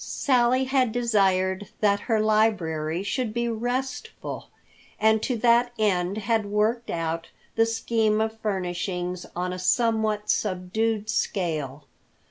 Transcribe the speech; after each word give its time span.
Sally 0.03 0.63
had 0.63 0.91
desired 0.91 1.67
that 1.79 1.99
her 2.09 2.19
library 2.19 3.03
should 3.03 3.35
be 3.35 3.47
"restful" 3.47 4.47
and 4.99 5.21
to 5.21 5.37
that 5.37 5.73
end 5.77 6.17
had 6.17 6.47
worked 6.47 6.89
out 6.89 7.27
the 7.55 7.67
scheme 7.67 8.19
of 8.19 8.39
furnishings 8.39 9.27
on 9.35 9.53
a 9.53 9.59
somewhat 9.59 10.27
subdued 10.31 11.07
scale. 11.07 11.85